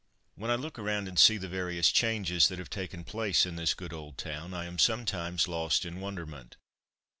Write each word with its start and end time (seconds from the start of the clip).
When 0.33 0.49
I 0.49 0.55
look 0.55 0.79
around 0.79 1.07
and 1.07 1.19
see 1.19 1.37
the 1.37 1.47
various 1.47 1.91
changes 1.91 2.47
that 2.47 2.57
have 2.57 2.71
taken 2.71 3.03
place 3.03 3.45
in 3.45 3.55
this 3.55 3.75
"good 3.75 3.93
old 3.93 4.17
town" 4.17 4.51
I 4.51 4.65
am 4.65 4.79
sometimes 4.79 5.47
lost 5.47 5.85
in 5.85 5.99
wonderment. 6.01 6.55